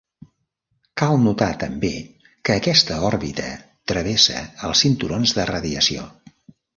[1.01, 1.91] Cal notar també
[2.49, 3.49] que aquesta òrbita
[3.91, 6.07] travessa els cinturons de radiació.